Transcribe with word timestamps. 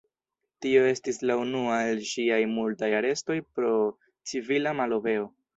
Tio 0.65 0.79
estis 0.91 1.19
la 1.31 1.35
unua 1.41 1.75
el 1.91 2.01
ŝiaj 2.13 2.41
multaj 2.55 2.91
arestoj 3.03 3.39
pro 3.53 3.75
civila 4.33 4.77
malobeo. 4.83 5.33